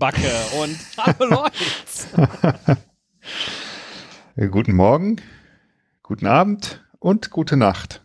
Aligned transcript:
Eselbacke 0.00 0.32
und 0.62 0.78
hallo 0.96 1.26
Leute. 1.28 2.78
guten 4.50 4.74
Morgen, 4.74 5.16
guten 6.02 6.26
Abend 6.26 6.82
und 6.98 7.30
gute 7.30 7.58
Nacht. 7.58 8.02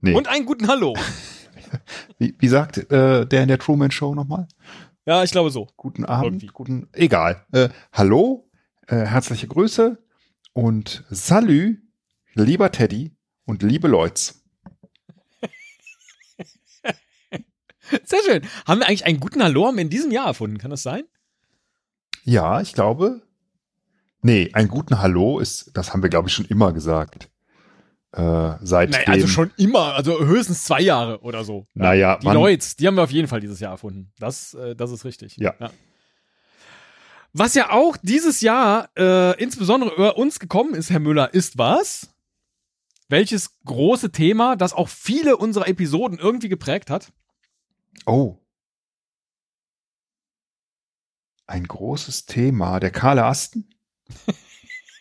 Nee. 0.00 0.14
Und 0.14 0.28
einen 0.28 0.46
guten 0.46 0.66
Hallo. 0.68 0.96
Wie, 2.18 2.34
wie 2.38 2.48
sagt 2.48 2.90
äh, 2.92 3.26
der 3.26 3.42
in 3.42 3.48
der 3.48 3.58
Truman 3.58 3.90
Show 3.90 4.14
nochmal? 4.14 4.46
Ja, 5.06 5.24
ich 5.24 5.32
glaube 5.32 5.50
so. 5.50 5.66
Guten 5.76 6.04
Abend, 6.04 6.26
Irgendwie. 6.26 6.46
guten, 6.46 6.88
egal. 6.92 7.44
Äh, 7.52 7.68
hallo, 7.92 8.48
äh, 8.86 8.96
herzliche 8.96 9.48
Grüße 9.48 9.98
und 10.52 11.04
Salü, 11.10 11.82
lieber 12.34 12.70
Teddy 12.70 13.16
und 13.44 13.64
liebe 13.64 13.88
Leute. 13.88 14.34
Sehr 18.04 18.20
schön. 18.24 18.42
Haben 18.66 18.80
wir 18.80 18.88
eigentlich 18.88 19.06
einen 19.06 19.20
guten 19.20 19.42
Hallo 19.42 19.70
in 19.70 19.90
diesem 19.90 20.10
Jahr 20.10 20.26
erfunden? 20.26 20.58
Kann 20.58 20.70
das 20.70 20.82
sein? 20.82 21.04
Ja, 22.24 22.60
ich 22.60 22.72
glaube. 22.72 23.22
Nee, 24.22 24.50
einen 24.54 24.68
guten 24.68 25.00
Hallo 25.00 25.38
ist, 25.38 25.70
das 25.74 25.92
haben 25.92 26.02
wir, 26.02 26.08
glaube 26.08 26.28
ich, 26.28 26.34
schon 26.34 26.46
immer 26.46 26.72
gesagt. 26.72 27.28
Äh, 28.12 28.52
seitdem. 28.62 29.00
Naja, 29.00 29.12
also 29.12 29.26
schon 29.26 29.50
immer, 29.56 29.94
also 29.94 30.24
höchstens 30.24 30.64
zwei 30.64 30.80
Jahre 30.80 31.20
oder 31.20 31.44
so. 31.44 31.66
Naja, 31.74 32.18
die 32.22 32.28
Leute, 32.28 32.66
die 32.78 32.86
haben 32.86 32.94
wir 32.94 33.02
auf 33.02 33.10
jeden 33.10 33.28
Fall 33.28 33.40
dieses 33.40 33.60
Jahr 33.60 33.72
erfunden. 33.72 34.12
Das, 34.18 34.54
äh, 34.54 34.76
das 34.76 34.92
ist 34.92 35.04
richtig. 35.04 35.36
Ja. 35.36 35.54
ja. 35.58 35.70
Was 37.32 37.54
ja 37.54 37.70
auch 37.70 37.96
dieses 38.00 38.40
Jahr 38.40 38.88
äh, 38.96 39.36
insbesondere 39.42 39.92
über 39.94 40.16
uns 40.16 40.38
gekommen 40.38 40.74
ist, 40.74 40.90
Herr 40.90 41.00
Müller, 41.00 41.34
ist 41.34 41.58
was? 41.58 42.08
Welches 43.08 43.58
große 43.64 44.12
Thema, 44.12 44.54
das 44.54 44.72
auch 44.72 44.88
viele 44.88 45.36
unserer 45.36 45.66
Episoden 45.66 46.18
irgendwie 46.18 46.48
geprägt 46.48 46.90
hat? 46.90 47.12
Oh. 48.06 48.38
Ein 51.46 51.66
großes 51.66 52.26
Thema. 52.26 52.80
Der 52.80 52.90
kahle 52.90 53.24
Asten? 53.24 53.68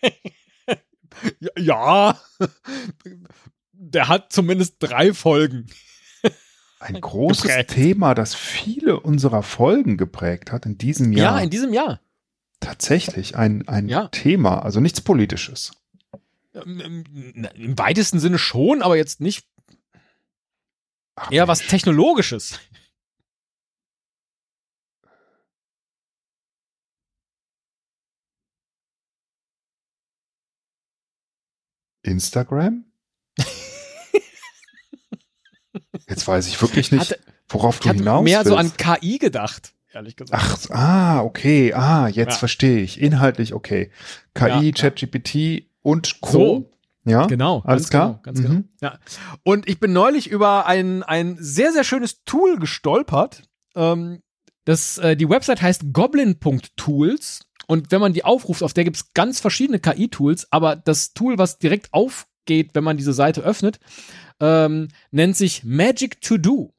ja, 1.57 2.19
der 3.71 4.07
hat 4.07 4.33
zumindest 4.33 4.75
drei 4.79 5.13
Folgen. 5.13 5.67
Ein 6.79 6.99
großes 6.99 7.43
geprägt. 7.43 7.69
Thema, 7.71 8.13
das 8.13 8.35
viele 8.35 8.99
unserer 8.99 9.41
Folgen 9.41 9.95
geprägt 9.95 10.51
hat 10.51 10.65
in 10.65 10.77
diesem 10.77 11.13
Jahr. 11.13 11.37
Ja, 11.37 11.43
in 11.43 11.49
diesem 11.49 11.71
Jahr. 11.71 12.01
Tatsächlich 12.59 13.37
ein, 13.37 13.67
ein 13.67 13.87
ja. 13.87 14.09
Thema, 14.09 14.59
also 14.63 14.81
nichts 14.81 14.99
Politisches. 14.99 15.71
Ähm, 16.53 17.03
Im 17.55 17.79
weitesten 17.79 18.19
Sinne 18.19 18.37
schon, 18.37 18.81
aber 18.81 18.97
jetzt 18.97 19.21
nicht 19.21 19.47
Ach, 21.15 21.31
eher 21.31 21.45
Mensch. 21.45 21.61
was 21.61 21.67
Technologisches. 21.67 22.59
Instagram? 32.13 32.85
Jetzt 36.07 36.27
weiß 36.27 36.47
ich 36.47 36.61
wirklich 36.61 36.91
nicht, 36.91 37.19
worauf 37.49 37.79
du 37.79 37.89
hinaus 37.89 38.21
Ich 38.21 38.31
mehr 38.31 38.45
so 38.45 38.55
an 38.55 38.71
KI 38.77 39.17
gedacht, 39.17 39.73
ehrlich 39.91 40.15
gesagt. 40.15 40.43
Ach, 40.43 40.69
ah, 40.69 41.21
okay, 41.23 41.73
ah, 41.73 42.07
jetzt 42.07 42.33
ja. 42.33 42.37
verstehe 42.37 42.81
ich. 42.81 43.01
Inhaltlich 43.01 43.53
okay. 43.53 43.89
KI, 44.35 44.47
ja, 44.47 44.71
ChatGPT 44.71 45.35
ja. 45.35 45.59
und 45.81 46.21
Co. 46.21 46.31
So. 46.31 46.69
Ja, 47.05 47.25
genau. 47.25 47.61
Alles 47.65 47.89
klar. 47.89 48.07
Genau, 48.07 48.21
ganz 48.21 48.41
genau. 48.41 48.53
mhm. 48.53 48.69
genau. 48.79 48.93
Ja. 48.93 48.99
Und 49.43 49.67
ich 49.67 49.79
bin 49.79 49.91
neulich 49.91 50.27
über 50.29 50.67
ein, 50.67 51.03
ein 51.03 51.37
sehr, 51.39 51.73
sehr 51.73 51.83
schönes 51.83 52.23
Tool 52.23 52.57
gestolpert. 52.57 53.43
Ähm, 53.75 54.21
das, 54.65 54.97
äh, 54.99 55.17
die 55.17 55.27
Website 55.27 55.61
heißt 55.61 55.91
goblin.tools 55.91 57.41
und 57.73 57.91
wenn 57.91 58.01
man 58.01 58.13
die 58.13 58.23
aufruft, 58.23 58.61
auf 58.61 58.73
der 58.73 58.83
gibt 58.83 58.97
es 58.97 59.13
ganz 59.15 59.39
verschiedene 59.39 59.79
KI-Tools, 59.79 60.51
aber 60.51 60.75
das 60.75 61.15
Tool, 61.15 61.39
was 61.39 61.57
direkt 61.57 61.91
aufgeht, 61.91 62.75
wenn 62.75 62.83
man 62.83 62.97
diese 62.97 63.13
Seite 63.13 63.41
öffnet, 63.41 63.79
ähm, 64.39 64.89
nennt 65.09 65.35
sich 65.35 65.63
Magic 65.63 66.21
to 66.21 66.37
Do. 66.37 66.75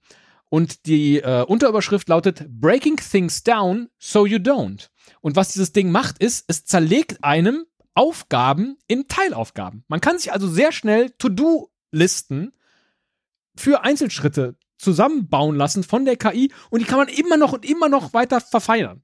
Und 0.50 0.86
die 0.86 1.18
äh, 1.18 1.42
Unterüberschrift 1.42 2.08
lautet 2.08 2.46
Breaking 2.48 2.94
Things 2.98 3.42
Down 3.42 3.88
so 3.98 4.24
you 4.24 4.38
don't. 4.38 4.90
Und 5.20 5.34
was 5.34 5.52
dieses 5.52 5.72
Ding 5.72 5.90
macht, 5.90 6.18
ist, 6.18 6.44
es 6.46 6.64
zerlegt 6.64 7.24
einem 7.24 7.64
Aufgaben 7.94 8.78
in 8.86 9.08
Teilaufgaben. 9.08 9.82
Man 9.88 10.00
kann 10.00 10.20
sich 10.20 10.32
also 10.32 10.46
sehr 10.46 10.70
schnell 10.70 11.10
To-Do-Listen 11.18 12.52
für 13.56 13.82
Einzelschritte 13.82 14.54
zusammenbauen 14.78 15.56
lassen 15.56 15.82
von 15.82 16.04
der 16.04 16.16
KI 16.16 16.52
und 16.70 16.82
die 16.82 16.86
kann 16.86 16.98
man 16.98 17.08
immer 17.08 17.36
noch 17.36 17.52
und 17.52 17.68
immer 17.68 17.88
noch 17.88 18.12
weiter 18.12 18.40
verfeinern. 18.40 19.02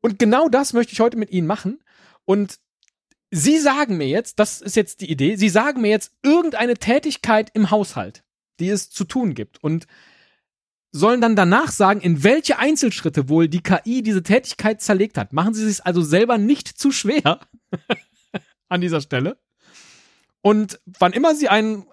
Und 0.00 0.18
genau 0.18 0.48
das 0.48 0.72
möchte 0.72 0.92
ich 0.92 1.00
heute 1.00 1.16
mit 1.16 1.30
Ihnen 1.30 1.46
machen. 1.46 1.82
Und 2.24 2.58
Sie 3.30 3.58
sagen 3.58 3.98
mir 3.98 4.08
jetzt, 4.08 4.38
das 4.38 4.60
ist 4.60 4.76
jetzt 4.76 5.00
die 5.00 5.10
Idee, 5.10 5.36
Sie 5.36 5.48
sagen 5.48 5.82
mir 5.82 5.90
jetzt 5.90 6.12
irgendeine 6.22 6.74
Tätigkeit 6.74 7.50
im 7.52 7.70
Haushalt, 7.70 8.24
die 8.58 8.68
es 8.70 8.90
zu 8.90 9.04
tun 9.04 9.34
gibt. 9.34 9.62
Und 9.62 9.86
sollen 10.90 11.20
dann 11.20 11.36
danach 11.36 11.70
sagen, 11.70 12.00
in 12.00 12.24
welche 12.24 12.58
Einzelschritte 12.58 13.28
wohl 13.28 13.48
die 13.48 13.62
KI 13.62 14.02
diese 14.02 14.22
Tätigkeit 14.22 14.80
zerlegt 14.80 15.18
hat. 15.18 15.32
Machen 15.32 15.54
Sie 15.54 15.66
es 15.66 15.80
also 15.80 16.02
selber 16.02 16.38
nicht 16.38 16.68
zu 16.68 16.90
schwer 16.90 17.40
an 18.68 18.80
dieser 18.80 19.00
Stelle. 19.00 19.38
Und 20.40 20.80
wann 20.86 21.12
immer 21.12 21.34
Sie 21.34 21.48
einen, 21.48 21.86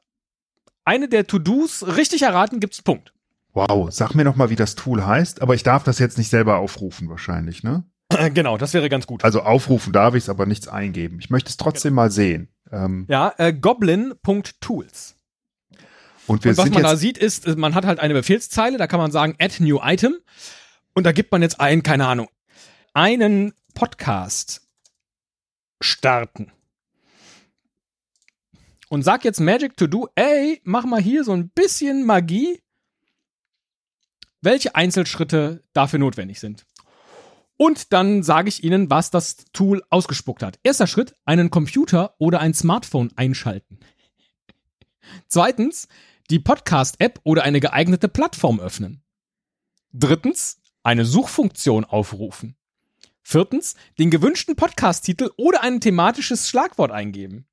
eine 0.85 1.09
der 1.09 1.27
To-Dos 1.27 1.97
richtig 1.97 2.21
erraten, 2.21 2.59
gibt's 2.59 2.81
Punkt. 2.81 3.13
Wow, 3.53 3.91
sag 3.91 4.15
mir 4.15 4.23
noch 4.23 4.35
mal, 4.35 4.49
wie 4.49 4.55
das 4.55 4.75
Tool 4.75 5.05
heißt, 5.05 5.41
aber 5.41 5.55
ich 5.55 5.63
darf 5.63 5.83
das 5.83 5.99
jetzt 5.99 6.17
nicht 6.17 6.29
selber 6.29 6.57
aufrufen 6.57 7.09
wahrscheinlich, 7.09 7.63
ne? 7.63 7.85
Genau, 8.33 8.57
das 8.57 8.73
wäre 8.73 8.89
ganz 8.89 9.07
gut. 9.07 9.23
Also 9.23 9.41
aufrufen 9.41 9.91
darf 9.91 10.15
ich 10.15 10.23
es, 10.23 10.29
aber 10.29 10.45
nichts 10.45 10.67
eingeben. 10.67 11.19
Ich 11.19 11.29
möchte 11.29 11.49
es 11.49 11.57
trotzdem 11.57 11.91
genau. 11.91 12.03
mal 12.03 12.11
sehen. 12.11 12.49
Ähm, 12.71 13.05
ja, 13.09 13.33
äh, 13.37 13.53
goblin.tools. 13.53 15.15
Und, 16.27 16.43
wir 16.43 16.51
und 16.51 16.57
was 16.57 16.69
man 16.69 16.83
da 16.83 16.95
sieht, 16.95 17.17
ist, 17.17 17.47
man 17.57 17.75
hat 17.75 17.85
halt 17.85 17.99
eine 17.99 18.13
Befehlszeile, 18.13 18.77
da 18.77 18.87
kann 18.87 18.99
man 18.99 19.11
sagen, 19.11 19.35
add 19.39 19.63
new 19.63 19.79
item. 19.81 20.15
Und 20.93 21.03
da 21.03 21.11
gibt 21.11 21.31
man 21.31 21.41
jetzt 21.41 21.59
ein, 21.59 21.83
keine 21.83 22.07
Ahnung, 22.07 22.29
einen 22.93 23.53
Podcast 23.73 24.61
starten. 25.81 26.51
Und 28.89 29.03
sag 29.03 29.25
jetzt 29.25 29.39
Magic 29.39 29.75
to 29.77 29.87
do, 29.87 30.07
ey, 30.15 30.61
mach 30.63 30.85
mal 30.85 31.01
hier 31.01 31.23
so 31.23 31.33
ein 31.33 31.49
bisschen 31.49 32.05
Magie, 32.05 32.61
welche 34.41 34.75
Einzelschritte 34.75 35.63
dafür 35.73 35.99
notwendig 35.99 36.39
sind. 36.39 36.65
Und 37.57 37.93
dann 37.93 38.21
sage 38.23 38.49
ich 38.49 38.63
Ihnen, 38.63 38.89
was 38.89 39.11
das 39.11 39.37
Tool 39.53 39.83
ausgespuckt 39.89 40.43
hat. 40.43 40.59
Erster 40.63 40.87
Schritt, 40.87 41.15
einen 41.25 41.49
Computer 41.49 42.15
oder 42.17 42.39
ein 42.39 42.53
Smartphone 42.53 43.11
einschalten. 43.15 43.79
Zweitens, 45.27 45.87
die 46.29 46.39
Podcast-App 46.39 47.19
oder 47.23 47.43
eine 47.43 47.59
geeignete 47.59 48.07
Plattform 48.09 48.59
öffnen. 48.59 49.03
Drittens, 49.93 50.61
eine 50.83 51.05
Suchfunktion 51.05 51.85
aufrufen. 51.85 52.57
Viertens, 53.21 53.75
den 53.97 54.11
gewünschten 54.11 54.55
Podcast-Titel 54.55 55.31
oder 55.37 55.63
ein 55.63 55.81
thematisches 55.81 56.49
Schlagwort 56.49 56.91
eingeben. 56.91 57.47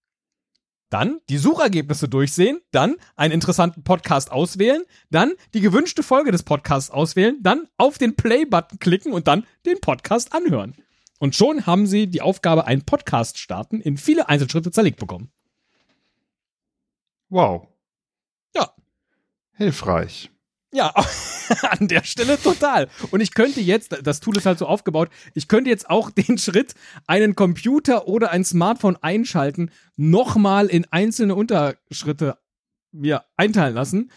Dann 0.93 1.21
die 1.31 1.39
Suchergebnisse 1.39 2.07
durchsehen, 2.07 2.61
dann 2.71 2.97
einen 3.17 3.33
interessanten 3.33 3.83
Podcast 3.83 4.31
auswählen, 4.31 4.83
dann 5.11 5.33
die 5.55 5.63
gewünschte 5.63 6.03
Folge 6.03 6.33
des 6.33 6.43
Podcasts 6.43 6.91
auswählen, 6.91 7.39
dann 7.41 7.67
auf 7.79 7.97
den 7.97 8.15
Play-Button 8.15 8.79
klicken 8.79 9.15
und 9.15 9.27
dann 9.27 9.47
den 9.65 9.81
Podcast 9.81 10.35
anhören. 10.35 10.75
Und 11.19 11.35
schon 11.35 11.65
haben 11.65 11.87
Sie 11.87 12.09
die 12.09 12.21
Aufgabe, 12.21 12.67
einen 12.67 12.85
Podcast 12.85 13.39
starten, 13.39 13.81
in 13.81 13.97
viele 13.97 14.29
Einzelschritte 14.29 14.71
zerlegt 14.71 15.01
bekommen. 15.01 15.33
Wow. 17.31 17.69
Ja. 18.55 18.75
Hilfreich. 19.53 20.31
Ja, 20.75 20.95
an 21.63 21.87
der 21.89 22.03
Stelle 22.03 22.41
total. 22.41 22.89
Und 23.11 23.21
ich 23.21 23.35
könnte 23.35 23.61
jetzt, 23.61 23.95
das 24.03 24.21
Tool 24.21 24.37
ist 24.39 24.47
halt 24.47 24.59
so 24.59 24.67
aufgebaut, 24.67 25.11
ich 25.35 25.47
könnte 25.47 25.69
jetzt 25.69 25.89
auch 25.91 26.11
den 26.11 26.39
Schritt, 26.39 26.75
einen 27.07 27.37
Computer 27.37 28.09
oder 28.09 28.31
ein 28.31 28.45
Smartphone 28.45 28.97
einschalten, 29.03 29.71
nochmal 29.97 30.67
in 30.69 30.87
einzelne 30.91 31.35
Unterschritte 31.35 32.39
mir 32.91 33.25
einteilen 33.37 33.75
lassen. 33.75 34.11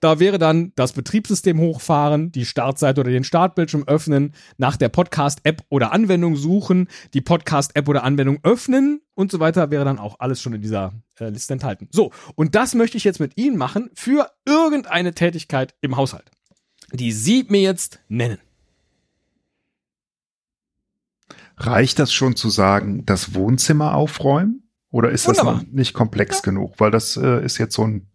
Da 0.00 0.20
wäre 0.20 0.38
dann 0.38 0.72
das 0.76 0.92
Betriebssystem 0.92 1.58
hochfahren, 1.58 2.30
die 2.30 2.44
Startseite 2.44 3.00
oder 3.00 3.10
den 3.10 3.24
Startbildschirm 3.24 3.84
öffnen, 3.86 4.34
nach 4.58 4.76
der 4.76 4.90
Podcast-App 4.90 5.64
oder 5.70 5.92
Anwendung 5.92 6.36
suchen, 6.36 6.88
die 7.14 7.22
Podcast-App 7.22 7.88
oder 7.88 8.04
Anwendung 8.04 8.38
öffnen 8.42 9.00
und 9.14 9.32
so 9.32 9.40
weiter, 9.40 9.70
wäre 9.70 9.86
dann 9.86 9.98
auch 9.98 10.16
alles 10.18 10.42
schon 10.42 10.52
in 10.52 10.60
dieser 10.60 10.92
äh, 11.18 11.30
Liste 11.30 11.54
enthalten. 11.54 11.88
So, 11.90 12.12
und 12.34 12.54
das 12.54 12.74
möchte 12.74 12.98
ich 12.98 13.04
jetzt 13.04 13.20
mit 13.20 13.38
Ihnen 13.38 13.56
machen 13.56 13.90
für 13.94 14.30
irgendeine 14.44 15.14
Tätigkeit 15.14 15.74
im 15.80 15.96
Haushalt, 15.96 16.30
die 16.92 17.12
Sie 17.12 17.46
mir 17.48 17.62
jetzt 17.62 18.00
nennen. 18.08 18.38
Reicht 21.56 21.98
das 21.98 22.12
schon 22.12 22.36
zu 22.36 22.50
sagen, 22.50 23.06
das 23.06 23.34
Wohnzimmer 23.34 23.94
aufräumen? 23.94 24.62
Oder 24.90 25.10
ist 25.10 25.26
Wunderbar. 25.26 25.54
das 25.54 25.72
nicht 25.72 25.94
komplex 25.94 26.36
ja. 26.36 26.42
genug? 26.42 26.74
Weil 26.78 26.90
das 26.90 27.16
äh, 27.16 27.44
ist 27.44 27.58
jetzt 27.58 27.74
so 27.74 27.86
ein 27.86 28.08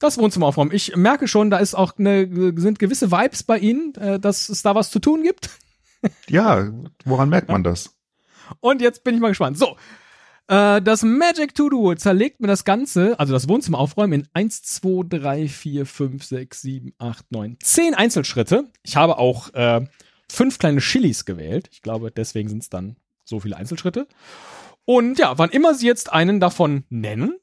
Das 0.00 0.18
Wohnzimmer 0.18 0.46
aufräumen. 0.46 0.72
Ich 0.72 0.96
merke 0.96 1.28
schon, 1.28 1.50
da 1.50 1.58
ist 1.58 1.74
auch 1.74 1.96
eine, 1.98 2.28
sind 2.58 2.78
gewisse 2.78 3.12
Vibes 3.12 3.42
bei 3.42 3.58
Ihnen, 3.58 3.94
äh, 3.94 4.18
dass 4.18 4.48
es 4.48 4.62
da 4.62 4.74
was 4.74 4.90
zu 4.90 4.98
tun 4.98 5.22
gibt. 5.22 5.50
Ja, 6.30 6.72
woran 7.04 7.28
merkt 7.28 7.50
man 7.50 7.62
das? 7.62 7.94
Und 8.60 8.80
jetzt 8.80 9.04
bin 9.04 9.14
ich 9.14 9.20
mal 9.20 9.28
gespannt. 9.28 9.58
So. 9.58 9.76
Äh, 10.48 10.80
das 10.80 11.02
Magic 11.02 11.54
To-Do 11.54 11.94
zerlegt 11.94 12.40
mir 12.40 12.46
das 12.46 12.64
Ganze, 12.64 13.20
also 13.20 13.34
das 13.34 13.48
Wohnzimmer 13.48 13.78
aufräumen, 13.78 14.22
in 14.22 14.28
1, 14.32 14.62
2, 14.62 15.18
3, 15.18 15.48
4, 15.48 15.84
5, 15.84 16.24
6, 16.24 16.62
7, 16.62 16.92
8, 16.96 17.32
9, 17.32 17.56
10 17.62 17.94
Einzelschritte. 17.94 18.64
Ich 18.82 18.96
habe 18.96 19.18
auch 19.18 19.52
äh, 19.52 19.84
fünf 20.30 20.58
kleine 20.58 20.80
Chilis 20.80 21.26
gewählt. 21.26 21.68
Ich 21.70 21.82
glaube, 21.82 22.10
deswegen 22.10 22.48
sind 22.48 22.62
es 22.62 22.70
dann 22.70 22.96
so 23.24 23.40
viele 23.40 23.56
Einzelschritte. 23.56 24.08
Und 24.86 25.18
ja, 25.18 25.36
wann 25.38 25.50
immer 25.50 25.74
Sie 25.74 25.86
jetzt 25.86 26.12
einen 26.12 26.40
davon 26.40 26.84
nennen, 26.88 27.36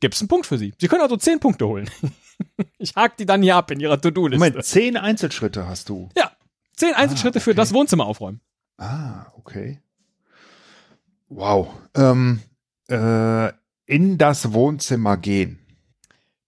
gibt 0.00 0.14
es 0.14 0.20
einen 0.20 0.28
Punkt 0.28 0.46
für 0.46 0.58
Sie. 0.58 0.72
Sie 0.78 0.88
können 0.88 1.02
also 1.02 1.16
zehn 1.16 1.40
Punkte 1.40 1.66
holen. 1.66 1.90
ich 2.78 2.94
hake 2.96 3.16
die 3.18 3.26
dann 3.26 3.42
hier 3.42 3.56
ab 3.56 3.70
in 3.70 3.80
Ihrer 3.80 4.00
To-Do-Liste. 4.00 4.38
Moment, 4.38 4.64
zehn 4.64 4.96
Einzelschritte 4.96 5.66
hast 5.66 5.88
du. 5.88 6.08
Ja, 6.16 6.32
zehn 6.76 6.94
Einzelschritte 6.94 7.38
Ah, 7.38 7.42
für 7.42 7.50
okay. 7.50 7.56
das 7.56 7.72
Wohnzimmer 7.74 8.06
aufräumen. 8.06 8.40
Ah, 8.78 9.26
okay. 9.36 9.80
Wow. 11.28 11.68
Ähm, 11.94 12.40
äh, 12.88 13.52
in 13.86 14.18
das 14.18 14.52
Wohnzimmer 14.52 15.16
gehen. 15.16 15.58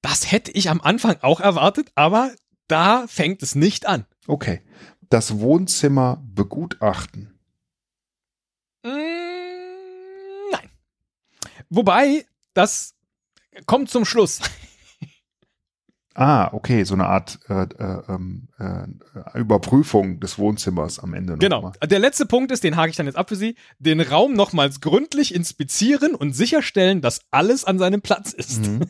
Das 0.02 0.31
hätte 0.31 0.50
ich 0.52 0.70
am 0.70 0.81
Anfang 0.81 1.17
auch 1.23 1.41
erwartet, 1.41 1.91
aber 1.94 2.32
da 2.69 3.06
fängt 3.06 3.43
es 3.43 3.55
nicht 3.55 3.87
an. 3.87 4.06
Okay. 4.26 4.62
Das 5.11 5.41
Wohnzimmer 5.41 6.23
begutachten. 6.35 7.38
Mm, 8.85 8.88
nein. 10.52 10.70
Wobei, 11.69 12.25
das 12.55 12.94
kommt 13.67 13.91
zum 13.91 14.05
Schluss. 14.05 14.41
Ah, 16.14 16.52
okay, 16.52 16.82
so 16.82 16.94
eine 16.94 17.06
Art 17.06 17.38
äh, 17.49 17.62
äh, 17.62 18.02
ähm, 18.08 18.49
äh, 18.58 19.38
Überprüfung 19.38 20.19
des 20.19 20.38
Wohnzimmers 20.38 20.99
am 20.99 21.14
Ende. 21.14 21.38
Genau. 21.38 21.62
mal. 21.62 21.73
Der 21.87 22.00
letzte 22.00 22.26
Punkt 22.26 22.50
ist, 22.50 22.64
den 22.64 22.76
hake 22.76 22.91
ich 22.91 22.97
dann 22.97 23.06
jetzt 23.06 23.17
ab 23.17 23.29
für 23.29 23.37
Sie, 23.37 23.55
den 23.79 24.00
Raum 24.00 24.35
nochmals 24.35 24.81
gründlich 24.81 25.32
inspizieren 25.35 26.17
und 26.17 26.32
sicherstellen, 26.32 27.00
dass 27.00 27.20
alles 27.31 27.64
an 27.64 27.79
seinem 27.79 28.02
Platz 28.02 28.32
ist. 28.32 28.67
Mhm. 28.67 28.81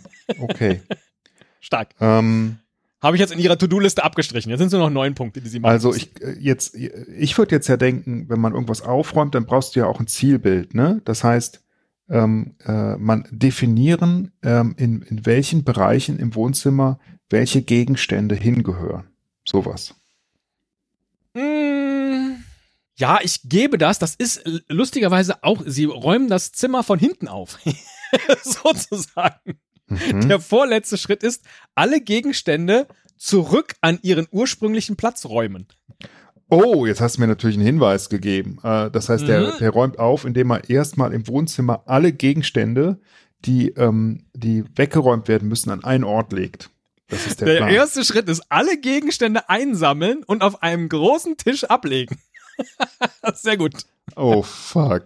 Okay. 0.41 0.81
Stark. 1.61 1.91
ähm, 2.01 2.59
Habe 3.03 3.17
ich 3.17 3.21
jetzt 3.21 3.33
in 3.33 3.39
Ihrer 3.39 3.59
To-Do-Liste 3.59 4.03
abgestrichen. 4.03 4.49
Jetzt 4.49 4.61
sind 4.61 4.69
es 4.69 4.73
nur 4.73 4.81
noch 4.81 4.91
neun 4.91 5.15
Punkte, 5.15 5.43
die 5.43 5.49
Sie 5.51 5.61
machen. 5.61 5.73
also 5.73 5.95
ich 5.95 6.21
äh, 6.23 6.37
jetzt, 6.41 6.75
ich 6.75 7.37
würde 7.37 7.55
jetzt 7.55 7.69
ja 7.69 7.77
denken, 7.77 8.31
wenn 8.31 8.41
man 8.41 8.55
irgendwas 8.55 8.81
aufräumt, 8.81 9.35
dann 9.35 9.45
brauchst 9.45 9.77
du 9.77 9.81
ja 9.81 9.87
auch 9.87 10.01
ein 10.01 10.07
Zielbild, 10.07 10.75
ne? 10.75 11.03
Das 11.05 11.23
heißt, 11.23 11.63
ähm, 12.11 12.57
äh, 12.67 12.97
man 12.97 13.27
definieren, 13.31 14.33
ähm, 14.43 14.75
in, 14.77 15.03
in 15.03 15.25
welchen 15.25 15.65
Bereichen 15.65 16.19
im 16.19 16.35
Wohnzimmer 16.35 16.99
welche 17.31 17.63
Gegenstände 17.63 18.35
hingehören. 18.35 19.09
Sowas. 19.49 19.95
Mm, 21.35 22.35
Ja, 22.97 23.21
ich 23.23 23.41
gebe 23.45 23.79
das. 23.79 23.99
Das 23.99 24.15
ist 24.17 24.43
lustigerweise 24.69 25.43
auch, 25.43 25.63
Sie 25.65 25.85
räumen 25.85 26.29
das 26.29 26.53
Zimmer 26.53 26.83
von 26.83 26.99
hinten 26.99 27.29
auf. 27.29 27.59
Sozusagen. 28.43 29.59
Mhm. 29.87 30.29
Der 30.29 30.41
vorletzte 30.41 30.99
Schritt 30.99 31.23
ist, 31.23 31.45
alle 31.75 32.01
Gegenstände 32.01 32.87
zurück 33.17 33.75
an 33.81 33.99
ihren 34.03 34.27
ursprünglichen 34.31 34.97
Platz 34.97 35.27
räumen. 35.27 35.67
Oh, 36.51 36.85
jetzt 36.87 37.01
hast 37.01 37.17
du 37.17 37.21
mir 37.21 37.27
natürlich 37.29 37.57
einen 37.57 37.65
Hinweis 37.67 38.09
gegeben. 38.09 38.59
Äh, 38.63 38.91
das 38.91 39.09
heißt, 39.09 39.27
der, 39.27 39.41
Mhm. 39.55 39.59
der 39.61 39.71
räumt 39.71 39.99
auf, 39.99 40.25
indem 40.25 40.51
er 40.51 40.69
erstmal 40.69 41.13
im 41.15 41.27
Wohnzimmer 41.29 41.83
alle 41.87 42.13
Gegenstände, 42.13 43.01
die, 43.45 43.69
ähm, 43.71 44.27
die 44.35 44.65
weggeräumt 44.77 45.29
werden 45.29 45.49
müssen, 45.49 45.71
an 45.71 45.85
einen 45.85 46.05
Ort 46.05 46.33
legt. 46.33 46.71
Das 47.09 47.27
ist 47.27 47.41
der, 47.41 47.49
Der, 47.49 47.57
Plan. 47.59 47.71
erste 47.71 48.05
Schritt 48.05 48.29
ist, 48.29 48.43
alle 48.51 48.79
Gegenstände 48.79 49.49
einsammeln 49.49 50.23
und 50.25 50.43
auf 50.43 50.63
einem 50.63 50.89
großen 50.89 51.37
Tisch 51.37 51.65
ablegen. 51.65 52.19
Sehr 53.35 53.57
gut. 53.57 53.73
Oh, 54.17 54.43
fuck. 54.43 55.05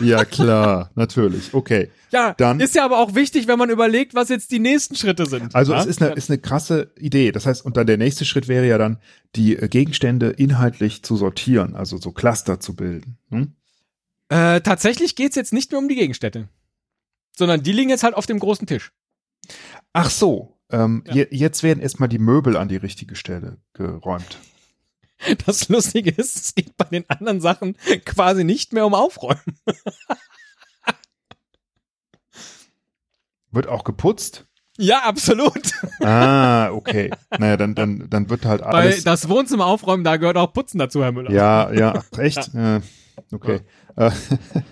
Ja, 0.00 0.24
klar, 0.24 0.90
natürlich. 0.94 1.52
Okay. 1.54 1.90
Ja, 2.10 2.34
Dann- 2.34 2.58
ist 2.60 2.74
ja 2.74 2.84
aber 2.84 2.98
auch 2.98 3.14
wichtig, 3.14 3.46
wenn 3.46 3.58
man 3.58 3.70
überlegt, 3.70 4.14
was 4.14 4.28
jetzt 4.28 4.50
die 4.50 4.58
nächsten 4.58 4.96
Schritte 4.96 5.26
sind. 5.26 5.54
Also 5.54 5.72
ja? 5.72 5.80
es 5.80 5.86
ist 5.86 6.02
eine, 6.02 6.12
ist 6.14 6.28
eine 6.30 6.38
krasse 6.38 6.92
Idee. 6.98 7.30
Das 7.32 7.46
heißt, 7.46 7.64
und 7.64 7.76
dann 7.76 7.86
der 7.86 7.98
nächste 7.98 8.24
Schritt 8.24 8.48
wäre 8.48 8.66
ja 8.66 8.78
dann, 8.78 8.98
die 9.36 9.56
äh, 9.56 9.68
Gegenstände 9.68 10.30
inhaltlich 10.30 11.02
zu 11.04 11.16
sortieren, 11.16 11.76
also 11.76 11.98
so 11.98 12.10
Cluster 12.12 12.58
zu 12.60 12.74
bilden. 12.74 13.18
Hm? 13.30 13.54
äh, 14.28 14.60
tatsächlich 14.60 15.16
geht's 15.16 15.36
jetzt 15.36 15.52
nicht 15.52 15.70
mehr 15.72 15.78
um 15.80 15.88
die 15.88 15.96
Gegenstände, 15.96 16.48
sondern 17.36 17.62
die 17.62 17.72
liegen 17.72 17.90
jetzt 17.90 18.02
halt 18.04 18.14
auf 18.14 18.26
dem 18.26 18.38
großen 18.38 18.66
Tisch. 18.66 18.92
Ach 19.92 20.10
so. 20.10 20.56
Ähm, 20.72 21.02
Ja. 21.06 21.14
je, 21.14 21.26
jetzt 21.30 21.62
werden 21.64 21.80
erstmal 21.80 22.08
die 22.08 22.18
Möbel 22.20 22.56
an 22.56 22.68
die 22.68 22.76
richtige 22.76 23.16
Stelle 23.16 23.56
geräumt. 23.72 24.38
Das 25.46 25.68
Lustige 25.68 26.10
ist, 26.10 26.36
es 26.36 26.54
geht 26.54 26.76
bei 26.76 26.86
den 26.86 27.04
anderen 27.08 27.40
Sachen 27.40 27.76
quasi 28.04 28.44
nicht 28.44 28.72
mehr 28.72 28.86
um 28.86 28.94
Aufräumen. 28.94 29.58
Wird 33.52 33.66
auch 33.66 33.84
geputzt? 33.84 34.46
Ja, 34.78 35.00
absolut. 35.02 35.72
Ah, 36.02 36.70
okay. 36.70 37.10
Naja, 37.38 37.58
dann, 37.58 37.74
dann, 37.74 38.08
dann 38.08 38.30
wird 38.30 38.46
halt 38.46 38.62
Weil 38.62 38.74
alles. 38.74 39.04
das 39.04 39.28
Wohnzimmer 39.28 39.66
aufräumen, 39.66 40.02
da 40.02 40.16
gehört 40.16 40.38
auch 40.38 40.54
Putzen 40.54 40.78
dazu, 40.78 41.02
Herr 41.02 41.12
Müller. 41.12 41.30
ja, 41.30 41.70
ja, 41.72 42.02
echt? 42.16 42.54
Äh, 42.54 42.80
okay. 43.30 43.60
Äh, 43.96 44.10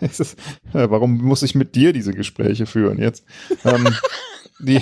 es 0.01 0.21
ist, 0.21 0.39
äh, 0.73 0.89
warum 0.89 1.19
muss 1.19 1.43
ich 1.43 1.55
mit 1.55 1.75
dir 1.75 1.93
diese 1.93 2.15
Gespräche 2.15 2.65
führen 2.65 2.99
jetzt? 2.99 3.27
Ähm, 3.63 3.95
die, 4.59 4.81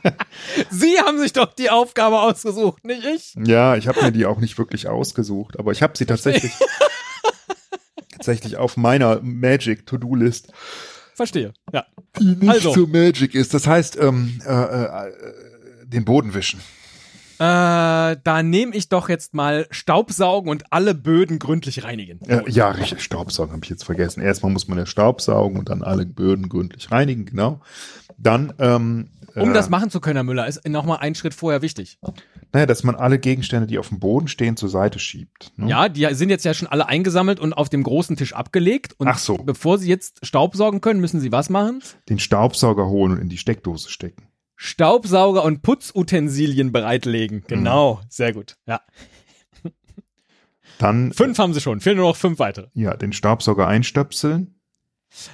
Sie 0.70 0.98
haben 0.98 1.18
sich 1.18 1.32
doch 1.32 1.52
die 1.52 1.70
Aufgabe 1.70 2.20
ausgesucht, 2.20 2.84
nicht 2.84 3.04
ich. 3.04 3.34
ja, 3.46 3.76
ich 3.76 3.88
habe 3.88 4.02
mir 4.02 4.12
die 4.12 4.26
auch 4.26 4.38
nicht 4.38 4.58
wirklich 4.58 4.88
ausgesucht, 4.88 5.58
aber 5.58 5.72
ich 5.72 5.82
habe 5.82 5.96
sie 5.96 6.06
tatsächlich, 6.06 6.52
tatsächlich 8.12 8.56
auf 8.56 8.76
meiner 8.76 9.20
Magic 9.22 9.86
To-Do-List, 9.86 10.52
Verstehe. 11.14 11.52
Ja. 11.72 11.84
die 12.18 12.24
nicht 12.24 12.48
Also. 12.48 12.72
so 12.72 12.86
Magic 12.86 13.34
ist. 13.34 13.52
Das 13.54 13.66
heißt, 13.66 13.96
ähm, 13.96 14.40
äh, 14.46 14.50
äh, 14.50 15.08
äh, 15.08 15.12
den 15.86 16.04
Boden 16.04 16.34
wischen. 16.34 16.60
Äh, 17.38 18.16
da 18.22 18.42
nehme 18.42 18.74
ich 18.74 18.88
doch 18.88 19.08
jetzt 19.08 19.34
mal 19.34 19.66
Staubsaugen 19.70 20.50
und 20.50 20.72
alle 20.72 20.94
Böden 20.94 21.38
gründlich 21.38 21.84
reinigen. 21.84 22.20
Äh, 22.28 22.48
ja, 22.48 22.70
richtig, 22.70 23.02
Staubsaugen 23.02 23.52
habe 23.52 23.64
ich 23.64 23.70
jetzt 23.70 23.84
vergessen. 23.84 24.22
Erstmal 24.22 24.52
muss 24.52 24.68
man 24.68 24.78
ja 24.78 24.86
Staubsaugen 24.86 25.58
und 25.58 25.68
dann 25.68 25.82
alle 25.82 26.06
Böden 26.06 26.48
gründlich 26.48 26.90
reinigen, 26.90 27.26
genau. 27.26 27.60
Dann, 28.16 28.52
ähm, 28.58 29.10
Um 29.34 29.50
äh, 29.50 29.54
das 29.54 29.68
machen 29.70 29.90
zu 29.90 30.00
können, 30.00 30.16
Herr 30.16 30.24
Müller, 30.24 30.46
ist 30.46 30.66
nochmal 30.68 30.98
ein 30.98 31.14
Schritt 31.14 31.34
vorher 31.34 31.62
wichtig. 31.62 31.98
naja, 32.52 32.66
dass 32.66 32.82
man 32.84 32.94
alle 32.94 33.18
Gegenstände, 33.18 33.66
die 33.66 33.78
auf 33.78 33.88
dem 33.88 33.98
Boden 34.00 34.28
stehen, 34.28 34.56
zur 34.56 34.68
Seite 34.68 34.98
schiebt. 34.98 35.52
Ne? 35.56 35.68
Ja, 35.70 35.88
die 35.88 36.06
sind 36.14 36.30
jetzt 36.30 36.44
ja 36.44 36.54
schon 36.54 36.68
alle 36.68 36.88
eingesammelt 36.88 37.40
und 37.40 37.52
auf 37.52 37.68
dem 37.68 37.82
großen 37.82 38.16
Tisch 38.16 38.32
abgelegt. 38.34 38.94
Und 38.98 39.08
Ach 39.08 39.18
so. 39.18 39.36
bevor 39.38 39.78
Sie 39.78 39.88
jetzt 39.88 40.24
Staubsaugen 40.26 40.80
können, 40.80 41.00
müssen 41.00 41.20
Sie 41.20 41.32
was 41.32 41.50
machen? 41.50 41.82
Den 42.08 42.18
Staubsauger 42.18 42.86
holen 42.88 43.12
und 43.12 43.18
in 43.18 43.28
die 43.28 43.38
Steckdose 43.38 43.88
stecken. 43.90 44.28
Staubsauger 44.56 45.42
und 45.44 45.62
Putzutensilien 45.62 46.70
bereitlegen. 46.70 47.42
Genau, 47.48 48.00
sehr 48.08 48.32
gut. 48.32 48.56
Ja. 48.66 48.80
Dann, 50.78 51.12
Fünf 51.12 51.38
haben 51.38 51.52
Sie 51.54 51.60
schon, 51.60 51.80
fehlen 51.80 51.96
nur 51.96 52.08
noch 52.08 52.16
fünf 52.16 52.38
weitere. 52.38 52.68
ja, 52.74 52.96
den 52.96 53.12
Staubsauger 53.12 53.66
einstöpseln. 53.68 54.54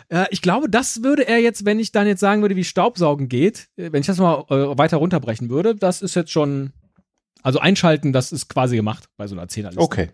Äh, 0.08 0.26
ich 0.30 0.42
glaube, 0.42 0.68
das 0.68 1.02
würde 1.02 1.26
er 1.26 1.38
jetzt, 1.38 1.64
wenn 1.64 1.78
ich 1.78 1.92
dann 1.92 2.06
jetzt 2.06 2.20
sagen 2.20 2.42
würde, 2.42 2.56
wie 2.56 2.64
Staubsaugen 2.64 3.28
geht, 3.28 3.68
äh, 3.76 3.92
wenn 3.92 4.00
ich 4.00 4.06
das 4.06 4.18
mal 4.18 4.44
äh, 4.48 4.78
weiter 4.78 4.98
runterbrechen 4.98 5.50
würde, 5.50 5.74
das 5.74 6.02
ist 6.02 6.14
jetzt 6.14 6.30
schon, 6.30 6.72
also 7.42 7.58
einschalten, 7.58 8.12
das 8.12 8.32
ist 8.32 8.48
quasi 8.48 8.76
gemacht 8.76 9.08
bei 9.16 9.26
so 9.26 9.34
einer 9.34 9.48
Zehnerliste. 9.48 9.82
Okay. 9.82 10.10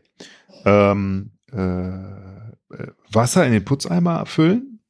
Ähm, 0.65 1.33
äh, 1.53 1.59
äh, 1.59 2.93
Wasser 3.13 3.47
in 3.47 3.53
den 3.53 3.65
Putzeimer 3.65 4.27
füllen. 4.27 4.81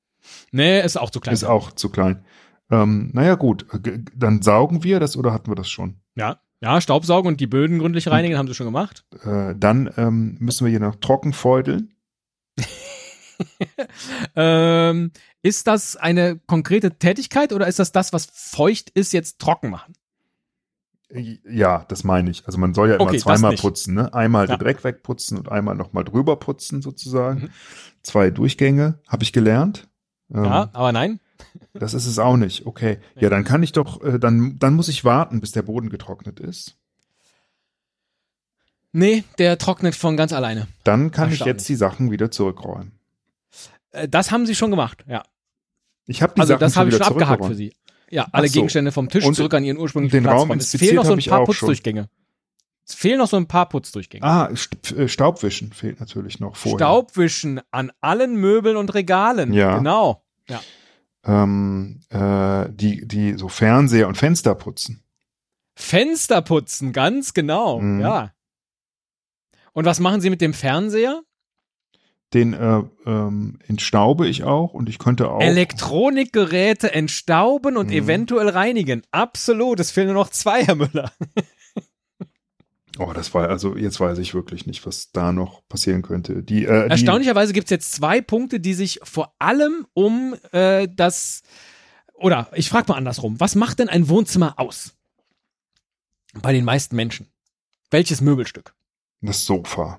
Nee, 0.52 0.82
ist 0.82 0.96
auch 0.96 1.10
zu 1.10 1.20
klein. 1.20 1.34
Ist 1.34 1.44
auch 1.44 1.72
zu 1.72 1.90
klein. 1.90 2.24
Ähm, 2.70 3.10
naja, 3.12 3.34
gut. 3.34 3.66
Dann 4.16 4.40
saugen 4.42 4.82
wir 4.82 5.00
das 5.00 5.16
oder 5.16 5.32
hatten 5.32 5.50
wir 5.50 5.56
das 5.56 5.68
schon? 5.68 5.96
Ja, 6.14 6.40
ja, 6.62 6.80
Staubsaugen 6.80 7.28
und 7.28 7.40
die 7.40 7.46
Böden 7.46 7.78
gründlich 7.78 8.08
reinigen, 8.08 8.38
haben 8.38 8.48
sie 8.48 8.54
schon 8.54 8.66
gemacht. 8.66 9.04
Äh, 9.22 9.54
dann 9.54 9.92
ähm, 9.98 10.36
müssen 10.40 10.64
wir 10.64 10.70
hier 10.70 10.80
noch 10.80 10.96
trocken 10.96 11.34
feudeln. 11.34 11.92
Ähm, 14.36 15.12
ist 15.42 15.66
das 15.66 15.96
eine 15.96 16.38
konkrete 16.46 16.92
Tätigkeit 16.98 17.52
oder 17.52 17.66
ist 17.68 17.78
das 17.78 17.92
das, 17.92 18.12
was 18.12 18.26
feucht 18.32 18.90
ist, 18.90 19.12
jetzt 19.12 19.38
trocken 19.38 19.70
machen? 19.70 19.94
Ja, 21.10 21.84
das 21.88 22.02
meine 22.02 22.30
ich. 22.30 22.44
Also 22.46 22.58
man 22.58 22.74
soll 22.74 22.88
ja 22.88 22.94
immer 22.96 23.04
Okay, 23.04 23.18
zweimal 23.18 23.54
putzen, 23.54 23.94
ne? 23.94 24.12
Einmal 24.14 24.48
Ja. 24.48 24.56
den 24.56 24.64
Dreck 24.64 24.82
wegputzen 24.82 25.38
und 25.38 25.50
einmal 25.50 25.76
nochmal 25.76 26.02
drüber 26.04 26.36
putzen 26.36 26.82
sozusagen. 26.82 27.42
Mhm. 27.42 27.50
Zwei 28.02 28.30
Durchgänge, 28.30 28.98
habe 29.06 29.22
ich 29.22 29.32
gelernt. 29.32 29.88
Ähm, 30.32 30.44
Ja, 30.44 30.70
aber 30.72 30.92
nein. 30.92 31.20
Das 31.74 31.94
ist 31.94 32.06
es 32.06 32.18
auch 32.18 32.36
nicht. 32.36 32.66
Okay. 32.66 32.98
Ja, 33.16 33.28
dann 33.28 33.44
kann 33.44 33.62
ich 33.62 33.72
doch, 33.72 34.02
äh, 34.02 34.18
dann, 34.18 34.58
dann 34.58 34.74
muss 34.74 34.88
ich 34.88 35.04
warten, 35.04 35.40
bis 35.40 35.52
der 35.52 35.62
Boden 35.62 35.88
getrocknet 35.90 36.40
ist. 36.40 36.76
Nee, 38.92 39.24
der 39.38 39.58
trocknet 39.58 39.94
von 39.94 40.16
ganz 40.16 40.32
alleine. 40.32 40.68
Dann 40.84 41.10
kann 41.10 41.32
ich 41.32 41.40
jetzt 41.40 41.68
die 41.68 41.74
Sachen 41.74 42.10
wieder 42.12 42.30
zurückräumen. 42.30 42.93
Äh, 43.94 44.08
Das 44.08 44.30
haben 44.30 44.46
sie 44.46 44.54
schon 44.54 44.70
gemacht, 44.70 45.04
ja. 45.08 45.22
Ich 46.06 46.22
habe 46.22 46.34
die 46.34 46.40
Also 46.40 46.52
Sachen 46.54 46.60
das 46.60 46.76
habe 46.76 46.90
ich 46.90 46.96
schon 46.96 47.06
abgehakt 47.06 47.44
für 47.44 47.54
sie. 47.54 47.74
Ja, 48.10 48.26
alle 48.32 48.48
so. 48.48 48.54
Gegenstände 48.54 48.92
vom 48.92 49.08
Tisch 49.08 49.24
Und 49.24 49.34
zurück 49.34 49.54
an 49.54 49.64
ihren 49.64 49.78
ursprünglichen 49.78 50.18
den 50.18 50.24
Platz 50.24 50.40
Raum. 50.40 50.50
Es 50.52 50.76
fehlen 50.76 50.96
noch 50.96 51.04
so 51.04 51.12
ein 51.12 51.18
paar 51.18 51.38
schon. 51.38 51.46
Putzdurchgänge. 51.46 52.08
Es 52.86 52.94
fehlen 52.94 53.18
noch 53.18 53.28
so 53.28 53.38
ein 53.38 53.46
paar 53.48 53.68
Putzdurchgänge. 53.68 54.22
Ah, 54.22 54.50
äh, 54.94 55.08
Staubwischen 55.08 55.72
fehlt 55.72 56.00
natürlich 56.00 56.38
noch 56.38 56.54
vorher. 56.56 56.78
Staubwischen 56.78 57.60
an 57.70 57.90
allen 58.02 58.36
Möbeln 58.36 58.76
und 58.76 58.92
Regalen. 58.94 59.52
Ja. 59.54 59.78
Genau. 59.78 60.20
Ähm, 61.26 62.00
äh, 62.10 62.66
die, 62.70 63.08
die 63.08 63.38
so 63.38 63.48
Fernseher 63.48 64.08
und 64.08 64.16
Fenster 64.18 64.54
putzen. 64.54 65.02
Fenster 65.74 66.42
putzen, 66.42 66.92
ganz 66.92 67.32
genau. 67.32 67.80
Mhm. 67.80 68.00
Ja. 68.00 68.32
Und 69.72 69.86
was 69.86 70.00
machen 70.00 70.20
Sie 70.20 70.28
mit 70.28 70.42
dem 70.42 70.52
Fernseher? 70.52 71.22
Den 72.34 72.52
äh, 72.52 72.82
ähm, 73.06 73.58
entstaube 73.66 74.26
ich 74.26 74.42
auch 74.42 74.74
und 74.74 74.88
ich 74.88 74.98
könnte 74.98 75.30
auch. 75.30 75.40
Elektronikgeräte 75.40 76.92
entstauben 76.92 77.76
und 77.76 77.86
Mhm. 77.86 77.92
eventuell 77.92 78.48
reinigen. 78.48 79.02
Absolut. 79.12 79.78
Es 79.80 79.92
fehlen 79.92 80.08
nur 80.08 80.14
noch 80.16 80.30
zwei, 80.30 80.64
Herr 80.64 80.74
Müller. 80.74 81.12
Oh, 82.98 83.12
das 83.12 83.34
war 83.34 83.48
also 83.48 83.76
jetzt 83.76 83.98
weiß 83.98 84.18
ich 84.18 84.34
wirklich 84.34 84.66
nicht, 84.66 84.86
was 84.86 85.10
da 85.10 85.32
noch 85.32 85.66
passieren 85.68 86.02
könnte. 86.02 86.44
Die, 86.44 86.64
äh, 86.64 86.88
Erstaunlicherweise 86.88 87.52
gibt 87.52 87.66
es 87.66 87.70
jetzt 87.70 87.92
zwei 87.92 88.20
Punkte, 88.20 88.60
die 88.60 88.72
sich 88.72 89.00
vor 89.02 89.34
allem 89.40 89.84
um 89.94 90.36
äh, 90.52 90.86
das 90.94 91.42
oder 92.14 92.48
ich 92.54 92.68
frage 92.68 92.92
mal 92.92 92.96
andersrum, 92.96 93.40
was 93.40 93.56
macht 93.56 93.80
denn 93.80 93.88
ein 93.88 94.08
Wohnzimmer 94.08 94.60
aus? 94.60 94.94
Bei 96.40 96.52
den 96.52 96.64
meisten 96.64 96.94
Menschen. 96.94 97.26
Welches 97.90 98.20
Möbelstück? 98.20 98.74
das 99.22 99.44
Sofa. 99.44 99.98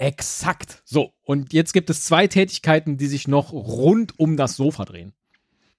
Exakt. 0.00 0.80
So, 0.86 1.12
und 1.24 1.52
jetzt 1.52 1.74
gibt 1.74 1.90
es 1.90 2.06
zwei 2.06 2.26
Tätigkeiten, 2.26 2.96
die 2.96 3.06
sich 3.06 3.28
noch 3.28 3.52
rund 3.52 4.18
um 4.18 4.38
das 4.38 4.56
Sofa 4.56 4.86
drehen. 4.86 5.12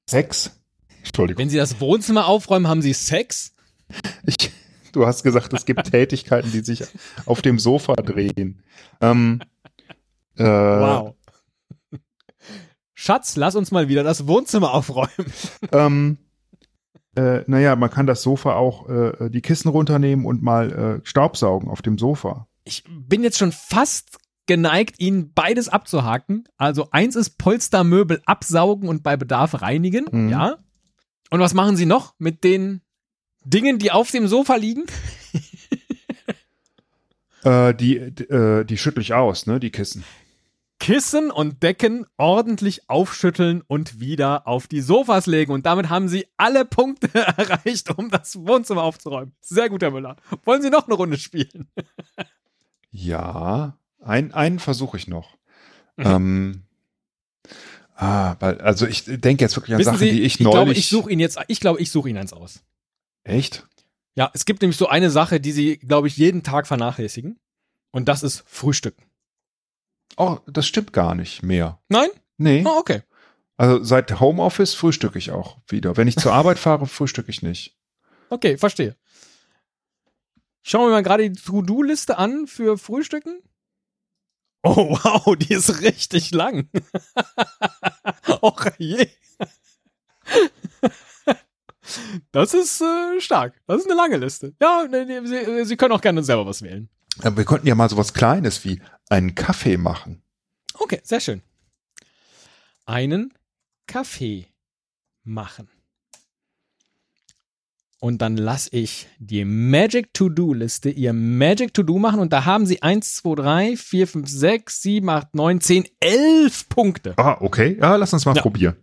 Sex. 0.07 0.61
Entschuldigung. 1.03 1.39
Wenn 1.41 1.49
Sie 1.49 1.57
das 1.57 1.81
Wohnzimmer 1.81 2.27
aufräumen, 2.27 2.67
haben 2.67 2.83
Sie 2.83 2.93
Sex. 2.93 3.55
Ich, 4.23 4.51
du 4.91 5.07
hast 5.07 5.23
gesagt, 5.23 5.51
es 5.53 5.65
gibt 5.65 5.85
Tätigkeiten, 5.91 6.51
die 6.51 6.59
sich 6.59 6.83
auf 7.25 7.41
dem 7.41 7.57
Sofa 7.57 7.95
drehen. 7.95 8.61
Ähm, 9.01 9.41
äh, 10.37 10.43
Wow. 10.43 11.15
Schatz, 12.93 13.35
lass 13.37 13.55
uns 13.55 13.71
mal 13.71 13.87
wieder 13.87 14.03
das 14.03 14.27
Wohnzimmer 14.27 14.71
aufräumen. 14.71 15.33
Ähm, 15.71 16.19
äh, 17.15 17.41
naja, 17.47 17.75
man 17.75 17.89
kann 17.89 18.05
das 18.05 18.21
Sofa 18.21 18.53
auch, 18.53 18.87
äh, 18.87 19.31
die 19.31 19.41
Kissen 19.41 19.69
runternehmen 19.69 20.27
und 20.27 20.43
mal 20.43 20.71
äh, 20.71 21.07
Staubsaugen 21.07 21.69
auf 21.69 21.81
dem 21.81 21.97
Sofa. 21.97 22.47
Ich 22.63 22.83
bin 22.87 23.23
jetzt 23.23 23.37
schon 23.37 23.51
fast 23.51 24.19
geneigt, 24.45 24.99
Ihnen 24.99 25.33
beides 25.33 25.69
abzuhaken. 25.69 26.47
Also 26.57 26.89
eins 26.91 27.15
ist 27.15 27.37
Polstermöbel 27.37 28.21
absaugen 28.25 28.89
und 28.89 29.03
bei 29.03 29.17
Bedarf 29.17 29.61
reinigen. 29.61 30.05
Mhm. 30.11 30.29
Ja. 30.29 30.57
Und 31.29 31.39
was 31.39 31.53
machen 31.53 31.77
Sie 31.77 31.85
noch 31.85 32.15
mit 32.17 32.43
den 32.43 32.81
Dingen, 33.43 33.79
die 33.79 33.91
auf 33.91 34.11
dem 34.11 34.27
Sofa 34.27 34.55
liegen? 34.55 34.85
Äh, 37.43 37.73
die, 37.73 37.97
äh, 37.97 38.63
die 38.65 38.77
schüttel 38.77 39.01
ich 39.01 39.15
aus, 39.15 39.47
ne, 39.47 39.59
die 39.59 39.71
Kissen. 39.71 40.03
Kissen 40.79 41.29
und 41.29 41.61
Decken 41.61 42.07
ordentlich 42.17 42.89
aufschütteln 42.89 43.61
und 43.65 43.99
wieder 43.99 44.47
auf 44.47 44.67
die 44.67 44.81
Sofas 44.81 45.27
legen. 45.27 45.51
Und 45.51 45.65
damit 45.65 45.89
haben 45.89 46.07
Sie 46.07 46.27
alle 46.37 46.65
Punkte 46.65 47.09
erreicht, 47.13 47.97
um 47.97 48.09
das 48.09 48.35
Wohnzimmer 48.35 48.83
aufzuräumen. 48.83 49.33
Sehr 49.41 49.69
gut, 49.69 49.83
Herr 49.83 49.91
Müller. 49.91 50.15
Wollen 50.43 50.61
Sie 50.61 50.69
noch 50.69 50.87
eine 50.87 50.95
Runde 50.95 51.17
spielen? 51.17 51.67
Ja, 52.91 53.77
ein, 53.99 54.33
einen 54.33 54.59
versuche 54.59 54.97
ich 54.97 55.07
noch. 55.07 55.37
Mhm. 55.97 56.05
Ähm, 56.05 56.63
ah, 57.95 58.35
weil, 58.39 58.59
also 58.61 58.85
ich 58.85 59.05
denke 59.05 59.43
jetzt 59.43 59.55
wirklich 59.55 59.73
an 59.73 59.79
Wissen 59.79 59.93
Sachen, 59.93 59.99
Sie, 59.99 60.11
die 60.11 60.21
ich, 60.21 60.39
ich 60.39 60.45
glaube, 60.45 60.73
ich 60.73 60.89
suche 60.89 61.11
Ihnen 61.11 61.21
jetzt, 61.21 61.39
ich 61.47 61.59
glaube, 61.59 61.81
ich 61.81 61.91
suche 61.91 62.09
Ihnen 62.09 62.17
eins 62.17 62.33
aus. 62.33 62.61
Echt? 63.23 63.67
Ja, 64.15 64.29
es 64.33 64.45
gibt 64.45 64.61
nämlich 64.61 64.77
so 64.77 64.87
eine 64.87 65.09
Sache, 65.09 65.39
die 65.39 65.51
Sie, 65.51 65.77
glaube 65.77 66.07
ich, 66.07 66.17
jeden 66.17 66.43
Tag 66.43 66.67
vernachlässigen. 66.67 67.39
Und 67.91 68.07
das 68.07 68.23
ist 68.23 68.43
Frühstücken. 68.45 69.03
Oh, 70.17 70.39
das 70.47 70.67
stimmt 70.67 70.93
gar 70.93 71.15
nicht 71.15 71.43
mehr. 71.43 71.79
Nein? 71.87 72.09
Nee. 72.37 72.63
Oh, 72.65 72.77
okay. 72.79 73.01
Also 73.57 73.83
seit 73.83 74.19
Homeoffice 74.19 74.73
frühstücke 74.73 75.19
ich 75.19 75.31
auch 75.31 75.57
wieder. 75.67 75.95
Wenn 75.95 76.07
ich 76.07 76.17
zur 76.17 76.33
Arbeit 76.33 76.57
fahre, 76.57 76.87
frühstücke 76.87 77.29
ich 77.29 77.41
nicht. 77.41 77.77
Okay, 78.29 78.57
verstehe. 78.57 78.95
Schauen 80.63 80.87
wir 80.87 80.91
mal 80.91 81.03
gerade 81.03 81.29
die 81.29 81.41
To-Do-Liste 81.41 82.17
an 82.17 82.47
für 82.47 82.77
Frühstücken. 82.77 83.41
Oh, 84.63 84.91
wow, 84.91 85.35
die 85.35 85.53
ist 85.53 85.81
richtig 85.81 86.31
lang. 86.31 86.69
Och 88.41 88.65
je. 88.77 89.07
Das 92.31 92.53
ist 92.53 92.81
äh, 92.81 93.19
stark. 93.19 93.59
Das 93.65 93.81
ist 93.81 93.87
eine 93.87 93.95
lange 93.95 94.17
Liste. 94.17 94.55
Ja, 94.61 94.87
ne, 94.87 95.05
ne, 95.05 95.27
Sie, 95.27 95.65
Sie 95.65 95.77
können 95.77 95.93
auch 95.93 96.01
gerne 96.01 96.23
selber 96.23 96.45
was 96.45 96.61
wählen. 96.61 96.89
Wir 97.17 97.45
könnten 97.45 97.67
ja 97.67 97.75
mal 97.75 97.89
sowas 97.89 98.13
Kleines 98.13 98.63
wie 98.63 98.81
einen 99.09 99.35
Kaffee 99.35 99.77
machen. 99.77 100.23
Okay, 100.75 101.01
sehr 101.03 101.19
schön. 101.19 101.41
Einen 102.85 103.33
Kaffee 103.87 104.47
machen. 105.23 105.69
Und 108.03 108.23
dann 108.23 108.35
lasse 108.35 108.69
ich 108.71 109.07
die 109.19 109.45
Magic 109.45 110.11
To-Do-Liste, 110.15 110.89
ihr 110.89 111.13
Magic 111.13 111.71
To-Do 111.75 111.99
machen. 111.99 112.19
Und 112.19 112.33
da 112.33 112.45
haben 112.45 112.65
sie 112.65 112.81
1, 112.81 113.15
2, 113.17 113.35
3, 113.35 113.77
4, 113.77 114.07
5, 114.07 114.27
6, 114.27 114.81
7, 114.81 115.07
8, 115.09 115.35
9, 115.35 115.61
10, 115.61 115.85
11 115.99 116.67
Punkte. 116.67 117.13
Ah, 117.17 117.37
okay. 117.41 117.77
Ja, 117.79 117.95
lass 117.97 118.11
uns 118.11 118.25
mal 118.25 118.35
Ja. 118.35 118.41
probieren. 118.41 118.75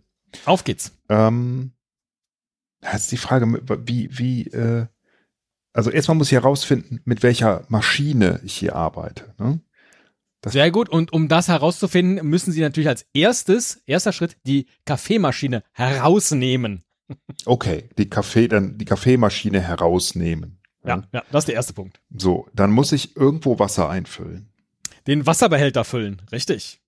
Auf 0.45 0.63
geht's. 0.63 0.93
Ähm, 1.09 1.73
da 2.79 2.91
ist 2.91 3.11
die 3.11 3.17
Frage, 3.17 3.45
wie, 3.85 4.09
wie, 4.17 4.47
äh, 4.47 4.85
also 5.73 5.89
erstmal 5.91 6.15
muss 6.15 6.27
ich 6.27 6.33
herausfinden, 6.33 7.01
mit 7.03 7.21
welcher 7.21 7.65
Maschine 7.67 8.39
ich 8.45 8.53
hier 8.55 8.73
arbeite. 8.77 9.35
Ne? 9.37 9.59
Das- 10.39 10.53
Sehr 10.53 10.71
gut. 10.71 10.87
Und 10.87 11.11
um 11.11 11.27
das 11.27 11.49
herauszufinden, 11.49 12.25
müssen 12.25 12.53
Sie 12.53 12.61
natürlich 12.61 12.87
als 12.87 13.05
erstes, 13.13 13.81
erster 13.85 14.13
Schritt, 14.13 14.37
die 14.47 14.67
Kaffeemaschine 14.85 15.63
herausnehmen. 15.73 16.83
Okay, 17.45 17.89
die 17.97 18.09
Kaffee, 18.09 18.47
dann 18.47 18.77
die 18.77 18.85
Kaffeemaschine 18.85 19.61
herausnehmen. 19.61 20.59
Ja, 20.85 21.03
ja, 21.11 21.23
das 21.31 21.41
ist 21.43 21.47
der 21.47 21.55
erste 21.55 21.73
Punkt. 21.73 21.99
So, 22.15 22.47
dann 22.53 22.71
muss 22.71 22.91
ich 22.91 23.15
irgendwo 23.17 23.59
Wasser 23.59 23.89
einfüllen. 23.89 24.49
Den 25.07 25.25
Wasserbehälter 25.25 25.83
füllen. 25.83 26.21
Richtig. 26.31 26.81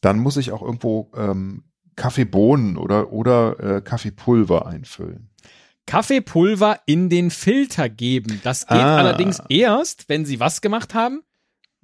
Dann 0.00 0.18
muss 0.18 0.36
ich 0.36 0.52
auch 0.52 0.62
irgendwo 0.62 1.10
ähm, 1.16 1.64
Kaffeebohnen 1.96 2.76
oder, 2.76 3.12
oder 3.12 3.58
äh, 3.76 3.80
Kaffeepulver 3.82 4.66
einfüllen. 4.66 5.30
Kaffeepulver 5.86 6.80
in 6.86 7.08
den 7.08 7.30
Filter 7.30 7.88
geben. 7.88 8.40
Das 8.44 8.66
geht 8.66 8.76
Ah. 8.78 8.98
allerdings 8.98 9.40
erst, 9.48 10.08
wenn 10.08 10.24
Sie 10.24 10.38
was 10.38 10.60
gemacht 10.60 10.94
haben? 10.94 11.22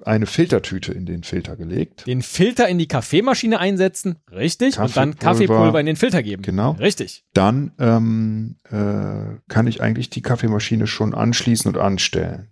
Eine 0.02 0.26
Filtertüte 0.26 0.92
in 0.92 1.06
den 1.06 1.22
Filter 1.22 1.54
gelegt. 1.56 2.06
Den 2.06 2.22
Filter 2.22 2.68
in 2.68 2.78
die 2.78 2.88
Kaffeemaschine 2.88 3.60
einsetzen. 3.60 4.16
Richtig. 4.32 4.78
Und 4.78 4.96
dann 4.96 5.16
Kaffeepulver. 5.18 5.78
In 5.78 5.86
den 5.86 5.96
Filter 5.96 6.22
geben. 6.22 6.42
Genau. 6.42 6.72
Richtig. 6.72 7.24
Dann 7.32 7.72
ähm, 7.78 8.56
äh, 8.70 9.38
kann 9.48 9.66
ich 9.68 9.80
eigentlich 9.80 10.10
die 10.10 10.20
Kaffeemaschine 10.22 10.86
schon 10.88 11.14
anschließen 11.14 11.68
und 11.72 11.78
anstellen. 11.80 12.48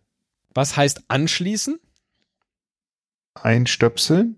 Was 0.54 0.76
heißt 0.76 1.02
anschließen? 1.08 1.78
Einstöpseln. 3.34 4.36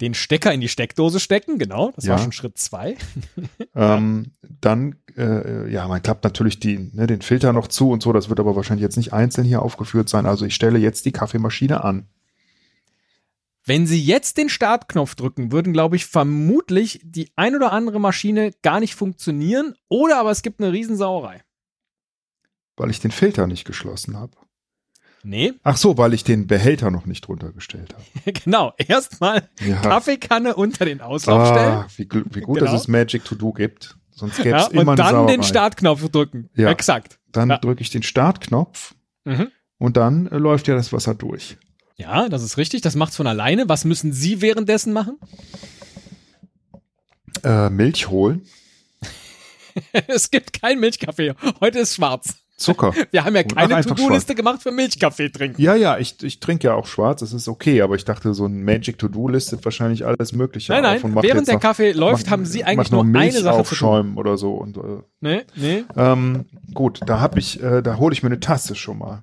Den 0.00 0.14
Stecker 0.14 0.52
in 0.54 0.62
die 0.62 0.68
Steckdose 0.68 1.20
stecken. 1.20 1.58
Genau. 1.58 1.92
Das 1.94 2.06
war 2.08 2.16
Ja. 2.16 2.22
schon 2.22 2.32
Schritt 2.32 2.58
zwei. 2.58 2.96
Ähm, 3.76 4.32
dann, 4.60 4.96
äh, 5.16 5.70
ja, 5.72 5.86
man 5.86 6.02
klappt 6.02 6.24
natürlich 6.24 6.58
die, 6.58 6.90
ne, 6.92 7.06
den 7.06 7.22
Filter 7.22 7.52
noch 7.52 7.68
zu 7.68 7.90
und 7.90 8.02
so. 8.02 8.12
Das 8.12 8.28
wird 8.28 8.40
aber 8.40 8.56
wahrscheinlich 8.56 8.82
jetzt 8.82 8.96
nicht 8.96 9.12
einzeln 9.12 9.44
hier 9.46 9.62
aufgeführt 9.62 10.08
sein. 10.08 10.26
Also 10.26 10.44
ich 10.44 10.56
stelle 10.56 10.78
jetzt 10.78 11.06
die 11.06 11.12
Kaffeemaschine 11.12 11.84
an. 11.84 12.08
Wenn 13.66 13.86
Sie 13.86 14.02
jetzt 14.02 14.38
den 14.38 14.48
Startknopf 14.48 15.14
drücken, 15.14 15.52
würden, 15.52 15.72
glaube 15.72 15.96
ich, 15.96 16.06
vermutlich 16.06 17.00
die 17.04 17.30
ein 17.36 17.54
oder 17.54 17.72
andere 17.72 18.00
Maschine 18.00 18.52
gar 18.62 18.80
nicht 18.80 18.94
funktionieren. 18.94 19.74
Oder 19.88 20.18
aber 20.18 20.30
es 20.30 20.42
gibt 20.42 20.60
eine 20.60 20.72
Riesensauerei. 20.72 21.42
Weil 22.76 22.90
ich 22.90 23.00
den 23.00 23.10
Filter 23.10 23.46
nicht 23.46 23.66
geschlossen 23.66 24.16
habe. 24.16 24.32
Nee, 25.22 25.52
Ach 25.62 25.76
so, 25.76 25.98
weil 25.98 26.14
ich 26.14 26.24
den 26.24 26.46
Behälter 26.46 26.90
noch 26.90 27.04
nicht 27.04 27.28
runtergestellt 27.28 27.92
habe. 27.92 28.32
genau. 28.32 28.72
Erstmal 28.78 29.50
Ja. 29.60 29.76
Kaffeekanne 29.82 30.54
unter 30.56 30.86
den 30.86 31.02
Auslauf 31.02 31.48
stellen. 31.48 31.72
Ah, 31.74 31.86
wie, 31.96 32.04
gl- 32.04 32.24
wie 32.34 32.40
gut, 32.40 32.58
Genau. 32.58 32.70
dass 32.72 32.80
es 32.80 32.88
Magic 32.88 33.24
to 33.24 33.34
Do 33.34 33.52
gibt. 33.52 33.98
Sonst 34.10 34.38
gäbe 34.38 34.56
es 34.56 34.68
Ja, 34.72 34.80
immer 34.80 34.92
und 34.92 34.98
dann 34.98 35.10
Sauerei. 35.14 35.32
den 35.32 35.42
Startknopf 35.42 36.08
drücken. 36.08 36.48
Ja. 36.54 36.70
Exakt. 36.70 37.18
Dann 37.32 37.50
Ja. 37.50 37.58
drücke 37.58 37.82
ich 37.82 37.90
den 37.90 38.02
Startknopf 38.02 38.94
Mhm. 39.26 39.48
und 39.76 39.98
dann 39.98 40.26
äh, 40.28 40.38
läuft 40.38 40.66
ja 40.68 40.74
das 40.74 40.90
Wasser 40.94 41.14
durch. 41.14 41.58
Ja, 42.00 42.28
das 42.30 42.42
ist 42.42 42.56
richtig. 42.56 42.80
Das 42.80 42.96
macht's 42.96 43.16
von 43.16 43.26
alleine. 43.26 43.68
Was 43.68 43.84
müssen 43.84 44.12
Sie 44.14 44.40
währenddessen 44.40 44.92
machen? 44.94 45.18
Äh, 47.44 47.68
Milch 47.68 48.08
holen. 48.08 48.46
es 50.08 50.30
gibt 50.30 50.58
keinen 50.60 50.80
Milchkaffee. 50.80 51.34
Heute 51.60 51.78
ist 51.80 51.94
schwarz. 51.96 52.36
Zucker. 52.56 52.94
Wir 53.10 53.24
haben 53.24 53.34
ja 53.36 53.42
keine 53.42 53.82
To-Do-Liste 53.84 54.34
gemacht 54.34 54.62
für 54.62 54.70
Milchkaffee 54.72 55.28
trinken. 55.30 55.60
Ja, 55.60 55.74
ja, 55.74 55.98
ich, 55.98 56.22
ich 56.22 56.40
trinke 56.40 56.68
ja 56.68 56.74
auch 56.74 56.86
schwarz, 56.86 57.20
das 57.20 57.32
ist 57.34 57.48
okay, 57.48 57.80
aber 57.82 57.96
ich 57.96 58.04
dachte, 58.06 58.32
so 58.34 58.46
ein 58.46 58.64
Magic 58.64 58.98
To-Do 58.98 59.28
listet 59.28 59.64
wahrscheinlich 59.64 60.04
alles 60.06 60.32
Mögliche 60.32 60.72
Nein, 60.72 60.82
nein, 61.02 61.22
während 61.22 61.48
der 61.48 61.54
noch- 61.54 61.60
Kaffee 61.62 61.92
läuft, 61.92 62.24
macht- 62.24 62.30
haben 62.32 62.44
Sie 62.46 62.64
eigentlich 62.64 62.90
nur 62.90 63.04
Milch 63.04 63.34
eine 63.34 63.40
Sache 63.42 63.62
zu 63.64 63.74
tun. 63.74 63.88
aufschäumen 63.88 64.16
oder 64.18 64.36
so 64.38 64.54
und 64.54 64.76
äh, 64.76 64.80
Nee, 65.20 65.42
nee. 65.56 65.84
ähm, 65.96 66.46
gut, 66.74 67.00
da 67.06 67.20
habe 67.20 67.38
ich, 67.38 67.62
äh, 67.62 67.82
da 67.82 67.96
hole 67.98 68.12
ich 68.14 68.22
mir 68.22 68.28
eine 68.28 68.40
Tasse 68.40 68.74
schon 68.74 68.98
mal. 68.98 69.22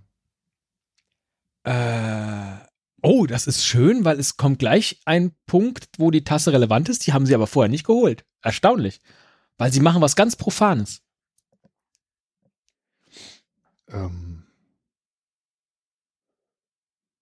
Äh, 1.63 2.66
oh, 3.01 3.25
das 3.25 3.47
ist 3.47 3.65
schön, 3.65 4.05
weil 4.05 4.19
es 4.19 4.37
kommt 4.37 4.59
gleich 4.59 4.99
ein 5.05 5.31
Punkt, 5.45 5.89
wo 5.97 6.11
die 6.11 6.23
Tasse 6.23 6.51
relevant 6.53 6.89
ist. 6.89 7.05
Die 7.07 7.13
haben 7.13 7.25
sie 7.25 7.35
aber 7.35 7.47
vorher 7.47 7.69
nicht 7.69 7.85
geholt. 7.85 8.25
Erstaunlich. 8.41 9.01
Weil 9.57 9.71
sie 9.71 9.79
machen 9.79 10.01
was 10.01 10.15
ganz 10.15 10.35
Profanes. 10.35 11.01
Ähm, 13.89 14.45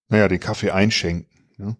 naja, 0.07 0.27
den 0.27 0.39
Kaffee 0.39 0.71
einschenken. 0.71 1.29
Ne? 1.57 1.77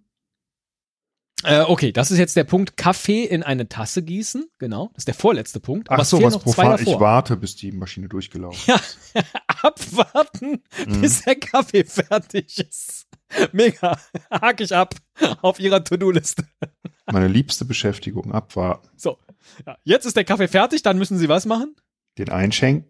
Äh, 1.43 1.61
okay, 1.61 1.91
das 1.91 2.11
ist 2.11 2.17
jetzt 2.19 2.35
der 2.35 2.43
Punkt 2.43 2.77
Kaffee 2.77 3.23
in 3.25 3.43
eine 3.43 3.67
Tasse 3.67 4.03
gießen. 4.03 4.45
Genau, 4.59 4.89
das 4.93 5.01
ist 5.01 5.07
der 5.07 5.15
vorletzte 5.15 5.59
Punkt. 5.59 5.89
Aber 5.89 6.01
Ach 6.01 6.05
so, 6.05 6.21
was 6.21 6.39
profan. 6.39 6.79
Ich 6.81 6.87
warte, 6.99 7.35
bis 7.37 7.55
die 7.55 7.71
Maschine 7.71 8.07
durchgelaufen 8.07 8.59
Ja, 8.67 8.79
abwarten, 9.61 10.63
Mhm. 10.85 11.01
bis 11.01 11.23
der 11.23 11.35
Kaffee 11.35 11.83
fertig 11.83 12.59
ist. 12.59 13.07
Mega. 13.51 13.97
Hake 14.31 14.63
ich 14.63 14.75
ab 14.75 14.95
auf 15.41 15.59
ihrer 15.59 15.83
To-Do-Liste. 15.83 16.43
ist. 16.61 16.69
Meine 17.11 17.27
liebste 17.27 17.65
Beschäftigung, 17.65 18.31
abwarten. 18.31 18.89
So. 18.95 19.17
Ja, 19.65 19.77
jetzt 19.83 20.05
ist 20.05 20.15
der 20.15 20.23
Kaffee 20.25 20.47
fertig, 20.47 20.81
dann 20.83 20.97
müssen 20.97 21.17
sie 21.17 21.29
was 21.29 21.45
machen? 21.45 21.75
Den 22.17 22.29
einschenken, 22.29 22.89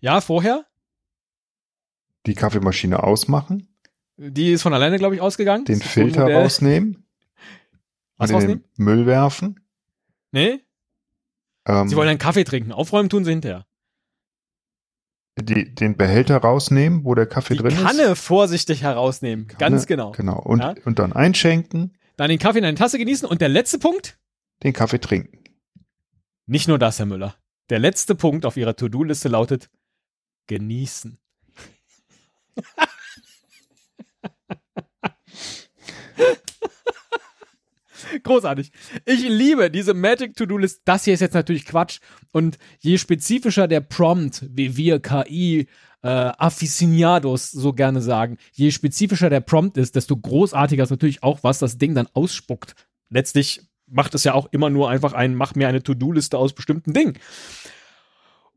Ja, 0.00 0.20
vorher. 0.20 0.64
die 2.26 2.34
Kaffeemaschine 2.34 3.02
ausmachen, 3.02 3.68
Die 4.16 4.52
ist 4.52 4.62
von 4.62 4.72
alleine, 4.72 4.98
glaube 4.98 5.14
ich, 5.16 5.20
ausgegangen. 5.20 5.64
den 5.64 5.80
Filter 5.80 6.32
rausnehmen, 6.32 7.04
Was 8.16 8.30
in 8.30 8.36
rausnehmen? 8.36 8.64
den 8.78 8.84
Müll 8.84 9.06
werfen. 9.06 9.60
Nee? 10.32 10.60
Ähm, 11.66 11.88
Sie 11.88 11.96
wollen 11.96 12.08
einen 12.08 12.18
Kaffee 12.18 12.44
trinken. 12.44 12.72
Aufräumen 12.72 13.08
tun 13.10 13.24
sie 13.24 13.32
hinterher. 13.32 13.65
Die, 15.38 15.74
den 15.74 15.96
Behälter 15.96 16.38
rausnehmen, 16.38 17.04
wo 17.04 17.14
der 17.14 17.26
Kaffee 17.26 17.54
Die 17.54 17.60
drin 17.62 17.76
Kanne 17.76 18.02
ist. 18.04 18.20
vorsichtig 18.20 18.82
herausnehmen. 18.82 19.46
Kanne, 19.46 19.58
Ganz 19.58 19.86
genau. 19.86 20.12
Genau. 20.12 20.38
Und, 20.40 20.60
Ja. 20.60 20.74
und 20.84 20.98
dann 20.98 21.12
einschenken, 21.12 21.96
Dann 22.16 22.30
den 22.30 22.38
Kaffee 22.38 22.58
in 22.60 22.64
eine 22.64 22.76
Tasse 22.76 22.98
genießen. 22.98 23.28
Und 23.28 23.40
der 23.42 23.48
letzte 23.50 23.78
Punkt? 23.78 24.18
den 24.62 24.72
Kaffee 24.72 24.98
trinken. 24.98 25.38
Nicht 26.46 26.66
nur 26.68 26.78
das, 26.78 26.98
Herr 26.98 27.04
Müller. 27.06 27.34
Der 27.68 27.78
letzte 27.78 28.14
Punkt 28.14 28.46
auf 28.46 28.56
Ihrer 28.56 28.74
To-Do-Liste 28.74 29.28
lautet 29.28 29.68
genießen. 30.46 31.18
Großartig. 38.22 38.70
Ich 39.04 39.22
liebe 39.28 39.70
diese 39.70 39.94
Magic 39.94 40.36
To-Do-List. 40.36 40.82
Das 40.84 41.04
hier 41.04 41.14
ist 41.14 41.20
jetzt 41.20 41.34
natürlich 41.34 41.64
Quatsch. 41.64 41.98
Und 42.32 42.58
je 42.80 42.98
spezifischer 42.98 43.68
der 43.68 43.80
Prompt, 43.80 44.44
wie 44.50 44.76
wir 44.76 45.00
KI 45.00 45.66
äh, 46.02 46.08
Aficionados 46.08 47.50
so 47.50 47.72
gerne 47.72 48.00
sagen, 48.00 48.38
je 48.52 48.70
spezifischer 48.70 49.30
der 49.30 49.40
Prompt 49.40 49.76
ist, 49.76 49.96
desto 49.96 50.16
großartiger 50.16 50.84
ist 50.84 50.90
natürlich 50.90 51.22
auch, 51.22 51.40
was 51.42 51.58
das 51.58 51.78
Ding 51.78 51.94
dann 51.94 52.08
ausspuckt. 52.12 52.74
Letztlich 53.10 53.62
macht 53.86 54.14
es 54.14 54.24
ja 54.24 54.34
auch 54.34 54.48
immer 54.52 54.70
nur 54.70 54.90
einfach 54.90 55.12
ein, 55.12 55.34
mach 55.34 55.54
mir 55.54 55.68
eine 55.68 55.82
To-Do-Liste 55.82 56.38
aus 56.38 56.54
bestimmten 56.54 56.92
Dingen. 56.92 57.18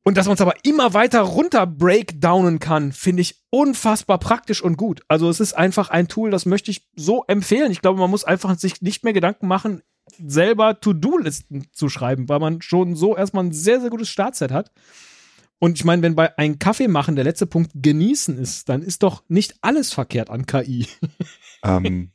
Und 0.03 0.17
dass 0.17 0.27
man 0.27 0.35
es 0.35 0.41
aber 0.41 0.53
immer 0.63 0.93
weiter 0.93 1.21
runter 1.21 1.67
breakdownen 1.67 2.59
kann, 2.59 2.91
finde 2.91 3.21
ich 3.21 3.43
unfassbar 3.49 4.17
praktisch 4.17 4.61
und 4.61 4.77
gut. 4.77 5.01
Also 5.07 5.29
es 5.29 5.39
ist 5.39 5.53
einfach 5.53 5.89
ein 5.89 6.07
Tool, 6.07 6.31
das 6.31 6.45
möchte 6.45 6.71
ich 6.71 6.87
so 6.95 7.25
empfehlen. 7.27 7.71
Ich 7.71 7.81
glaube, 7.81 7.99
man 7.99 8.09
muss 8.09 8.23
einfach 8.23 8.57
sich 8.57 8.81
nicht 8.81 9.03
mehr 9.03 9.13
Gedanken 9.13 9.47
machen, 9.47 9.81
selber 10.25 10.79
To-Do-Listen 10.79 11.67
zu 11.71 11.89
schreiben, 11.89 12.29
weil 12.29 12.39
man 12.39 12.61
schon 12.61 12.95
so 12.95 13.15
erstmal 13.15 13.43
ein 13.43 13.51
sehr, 13.51 13.81
sehr 13.81 13.89
gutes 13.89 14.09
Startset 14.09 14.51
hat. 14.51 14.71
Und 15.59 15.77
ich 15.77 15.83
meine, 15.83 16.01
wenn 16.01 16.15
bei 16.15 16.37
einem 16.37 16.57
Kaffee 16.57 16.87
machen 16.87 17.15
der 17.15 17.25
letzte 17.25 17.45
Punkt 17.45 17.71
genießen 17.75 18.37
ist, 18.37 18.69
dann 18.69 18.81
ist 18.81 19.03
doch 19.03 19.23
nicht 19.27 19.55
alles 19.61 19.93
verkehrt 19.93 20.29
an 20.29 20.45
KI. 20.45 20.87
Ähm, 21.61 22.13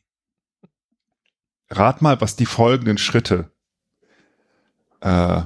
rat 1.69 2.01
mal, 2.01 2.19
was 2.23 2.35
die 2.35 2.47
folgenden 2.47 2.97
Schritte, 2.97 3.51
äh, 5.03 5.43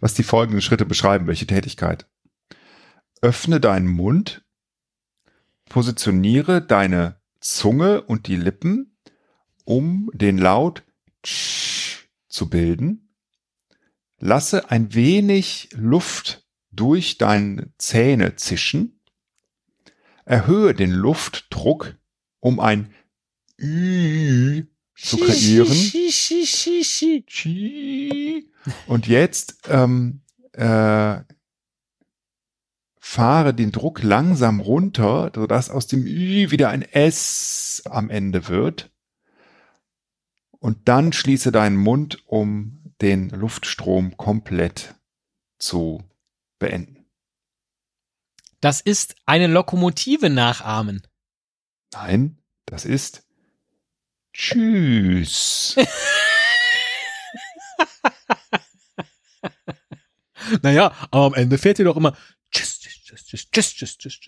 was 0.00 0.14
die 0.14 0.22
folgenden 0.22 0.62
Schritte 0.62 0.86
beschreiben, 0.86 1.26
welche 1.26 1.46
Tätigkeit. 1.46 2.06
Öffne 3.22 3.60
deinen 3.60 3.88
Mund, 3.88 4.44
positioniere 5.68 6.62
deine 6.62 7.20
Zunge 7.40 8.02
und 8.02 8.26
die 8.26 8.36
Lippen, 8.36 8.96
um 9.64 10.10
den 10.12 10.38
Laut 10.38 10.84
zu 11.22 12.48
bilden. 12.48 13.14
Lasse 14.18 14.70
ein 14.70 14.94
wenig 14.94 15.68
Luft 15.72 16.46
durch 16.70 17.18
deine 17.18 17.72
Zähne 17.78 18.36
zischen. 18.36 19.00
Erhöhe 20.24 20.74
den 20.74 20.90
Luftdruck, 20.90 21.94
um 22.40 22.60
ein 22.60 22.92
Ü 23.58 24.66
zu 24.96 25.18
kreieren. 25.18 25.68
Und 28.86 29.06
jetzt 29.06 29.58
ähm, 29.68 30.22
äh, 30.52 31.20
fahre 32.98 33.54
den 33.54 33.72
Druck 33.72 34.02
langsam 34.02 34.60
runter, 34.60 35.30
sodass 35.34 35.70
aus 35.70 35.86
dem 35.86 36.04
Ü 36.04 36.50
wieder 36.50 36.70
ein 36.70 36.82
S 36.82 37.82
am 37.84 38.10
Ende 38.10 38.48
wird. 38.48 38.90
Und 40.58 40.88
dann 40.88 41.12
schließe 41.12 41.52
deinen 41.52 41.76
Mund, 41.76 42.22
um 42.26 42.92
den 43.00 43.28
Luftstrom 43.30 44.16
komplett 44.16 44.94
zu 45.58 46.02
beenden. 46.58 47.06
Das 48.60 48.80
ist 48.80 49.16
eine 49.26 49.46
Lokomotive 49.46 50.30
nachahmen. 50.30 51.06
Nein, 51.92 52.38
das 52.64 52.84
ist 52.84 53.25
Tschüss. 54.36 55.76
Naja, 60.62 60.94
aber 61.10 61.26
am 61.26 61.34
Ende 61.34 61.58
fährt 61.58 61.80
ihr 61.80 61.86
doch 61.86 61.96
immer 61.96 62.16
Tschüss, 62.52 62.78
tschüss, 62.78 63.98
tschüss, 63.98 64.22